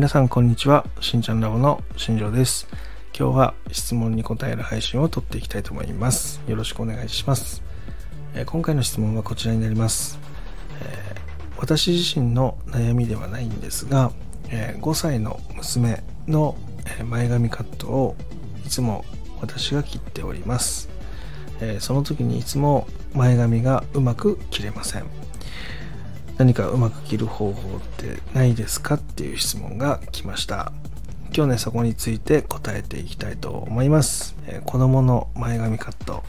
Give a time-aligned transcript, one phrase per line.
[0.00, 0.86] 皆さんこんにちは。
[1.00, 2.66] しんちゃんラボの新庄です。
[3.14, 6.40] 今日は質問に答える配信を撮っていきたいと思います。
[6.48, 7.62] よろしくお願いします、
[8.34, 10.18] え、今回の質問はこちらになります、
[10.80, 14.10] えー、私自身の悩みではないんですが、
[14.48, 16.56] え、5歳の娘の
[17.06, 18.16] 前髪カットを
[18.64, 19.04] いつも
[19.42, 20.88] 私が切っております、
[21.60, 25.29] えその時にいつも前髪がうまく切れません。
[26.40, 30.72] 何かうまく切る方法ってないですかっていう質問が来ました。
[31.36, 36.24] 今日ねそこについて答えていきたいと思います、えー、子供の前髪カット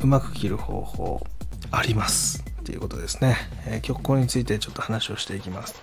[0.00, 1.24] うまく切る方法
[1.70, 2.44] あります。
[2.60, 5.80] っていうことですね、えー、今日ここについてちょっと話をしていきます。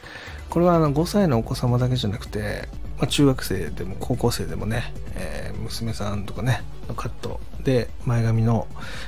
[0.49, 8.67] これはあの5歳のお子様だけじゃなくてまあ、中学生でも高校生でもね、えー、娘さんとかねのカットで前髪の、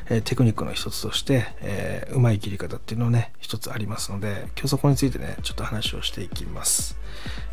[0.09, 6.97] えー、テクニックの一つとして、えー、うまい切り方っていうのね一つありますので今日そこについてねちょっと話をしていきます、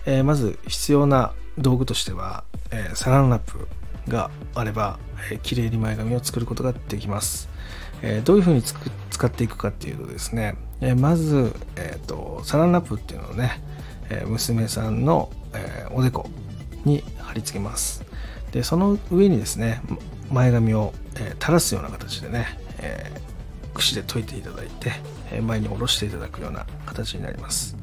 [0.06, 3.68] えまず必要な道具としては、えサランラップ
[4.08, 4.98] があれば、
[5.30, 7.48] えー、綺麗に前髪を作ることができます、
[8.02, 13.62] えどういうふうに使っていくかっていうとですね、えまず、えーとサランラップっていうのをね
[14.10, 16.28] え娘さんの、えおでこ
[16.84, 18.04] に貼り付けます。
[18.52, 19.80] でその上にですね
[20.30, 23.12] 前髪を、え垂らすような形でね、え
[23.74, 24.92] 櫛で解いていただいて、
[25.30, 27.76] え前に下ろしていただくような形になります。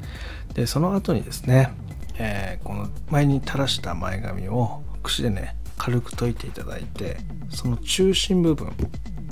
[0.54, 1.72] でその後にですね、
[2.18, 7.18] えこの前に垂らした前髪を櫛でね軽く解いていただいて
[7.50, 8.72] その中心部分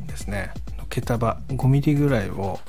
[0.07, 2.61] ですねの毛束 5mm ぐらいを、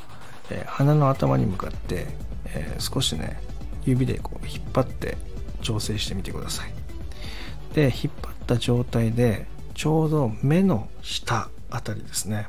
[0.50, 2.08] え鼻の頭に向かって、
[2.45, 3.40] え少しね
[3.86, 5.17] 指でこう引っ張って
[5.61, 6.73] 調整してみてください。
[7.73, 12.47] で引っ張った状態でちょうど目の下あたりですね。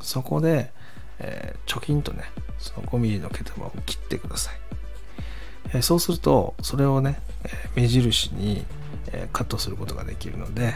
[0.00, 0.72] そこで、
[1.18, 2.24] えー、貯金とね
[2.58, 4.54] その 5mm の毛玉を切ってください、
[5.74, 8.64] えー、そうするとそれをね、え、目印に、
[9.12, 10.74] えカットすることができるので、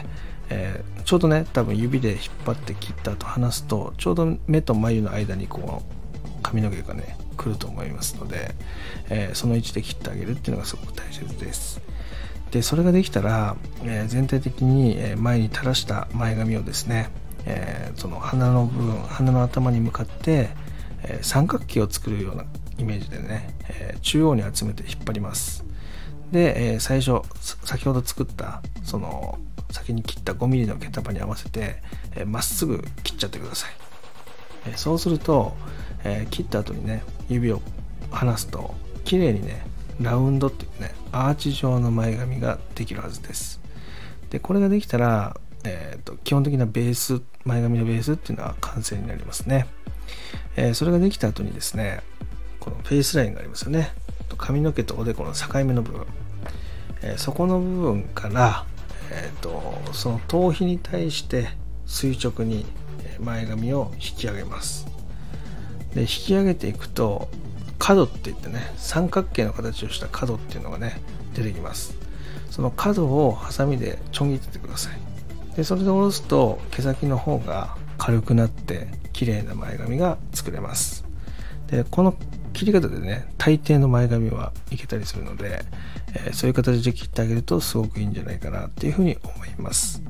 [0.49, 8.55] えちょうどね多分指で引っ張って切った後離すとちょうど目と眉の間にこう髪の毛がね来ると思いますので、
[9.09, 11.81] えー、その位置で切ってあげるっていうのがすごく大切です。
[12.51, 17.11] でそれができたら、えー、全体的に前に垂らした前髪をですね、
[17.45, 20.51] えー、その鼻の部分鼻の頭に向かって、
[21.05, 22.45] え三角形を作るような
[22.79, 25.65] イメージでね、え中央に集めて引っ張ります。
[26.33, 27.23] で、え最初
[27.65, 29.39] 先ほど作ったその
[29.71, 31.83] 先に切った 5mm の毛束に合わせて
[32.27, 33.71] ま、っすぐ切っちゃってください、
[34.71, 35.57] えそうすると、
[36.07, 37.61] え切った後にね指を
[38.11, 38.75] 離すと
[39.05, 39.67] 綺麗にね
[40.01, 43.61] ラウンドっていうねアーチ状の前髪ができるはずです。
[44.31, 49.69] でこれができたら、えーと、基本的なベース前髪のベースっていうのは完成になりますね、
[50.57, 52.01] えー、それができた後にですね
[52.59, 53.93] このフェイスラインがありますよね。
[54.37, 56.07] 髪の毛とおでこの境目の部分、
[57.03, 58.67] えー、そこの部分から、
[59.11, 59.63] えーと
[59.93, 61.49] その頭皮に対して
[61.87, 62.67] 垂直に
[63.21, 64.96] 前髪を引き上げます。
[65.95, 67.29] で引き上げていくと
[67.79, 71.01] 角って言ってね三角形の形をした角っていうのがね
[71.35, 71.97] 出てきます。
[72.51, 75.57] その角をハサミでちょん切っててください。
[75.57, 81.05] でそれで下ろすと毛先の方が軽くなって綺麗な前髪が作れます。
[81.69, 82.15] でこの
[82.53, 85.63] 切り方でね大抵の前髪はいけたりするので、
[86.15, 90.03] えー、そういう形で切ってあげるとすごくいいんじゃないかなっていうふうに思います、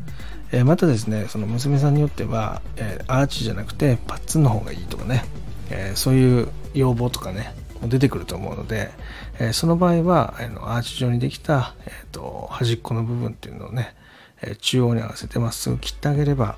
[0.52, 5.24] えー、またですねその娘さんによっては、えー、アーチじゃなくてパッツンの方がいいとかね
[5.70, 8.90] えー、そういう要望とかね出てくると思うので、
[9.38, 13.94] えー、その場合はあのアーチ状にできた、えーと、端っこの部分っていうのをね、
[14.42, 16.56] え、中央に合わせてまっすぐ切ってあげれば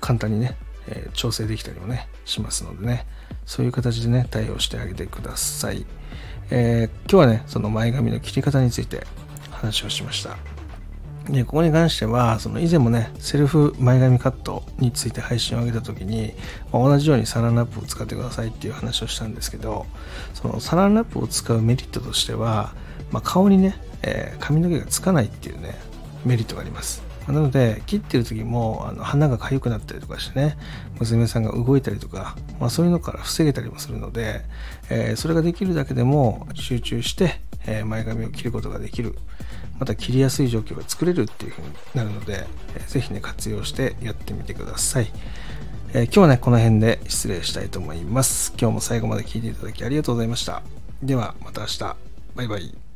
[0.00, 0.56] 簡単にね、
[0.88, 3.06] え、調整できたりもねしますのでね。
[3.46, 5.84] そういう形でね対応してあげてください、
[6.50, 9.04] え今日はねその前髪の切り方について
[9.50, 10.59] 話をしました。
[11.30, 16.34] でここに関してはその以前もねセルフ前髪カットについて配信を上げた時に、
[16.72, 19.86] まあ、同じようにサランラップを使ってくださいっていう話をしたんですけど
[20.34, 22.74] そのサランラップを使うメリットとしては、
[23.12, 25.76] まあ、顔にね、えー、髪の毛がつかないっていうね
[26.24, 27.02] メリットがあります。
[27.28, 30.56] なので切ってる時もあの鼻が痒くなったりとかしてね
[30.98, 34.40] 娘さんが動いたりとか、まあ、そういうのから防げたりもするので、
[34.88, 39.16] えー、それができるだけでも集中して、えー、前髪を切ることができる。
[39.80, 42.46] また切りやすい状況が作れるっていう風になるので、
[42.76, 45.10] えー、ぜひね活用してやってみてください、
[45.94, 48.52] えー、今日はねこの辺で失礼したいと思います。
[48.60, 50.62] 今日も最後まで聴いていただきありがとうございました。
[51.02, 51.96] ではまた明日。
[52.36, 52.89] バイバイ。